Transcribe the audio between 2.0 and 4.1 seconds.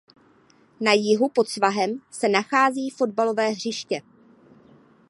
se nachází fotbalové hřiště.